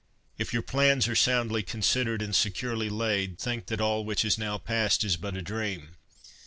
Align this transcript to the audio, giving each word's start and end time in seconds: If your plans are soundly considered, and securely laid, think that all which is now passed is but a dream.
If 0.39 0.51
your 0.51 0.63
plans 0.63 1.07
are 1.07 1.15
soundly 1.15 1.61
considered, 1.61 2.23
and 2.23 2.35
securely 2.35 2.89
laid, 2.89 3.37
think 3.37 3.67
that 3.67 3.79
all 3.79 4.03
which 4.03 4.25
is 4.25 4.35
now 4.35 4.57
passed 4.57 5.03
is 5.03 5.15
but 5.15 5.37
a 5.37 5.43
dream. 5.43 5.89